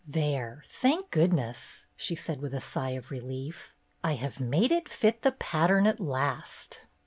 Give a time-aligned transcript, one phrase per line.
[0.07, 5.21] "There, thank goodness," she said with a sigh of relief, "I have made it fit
[5.21, 6.87] the pattern at last!"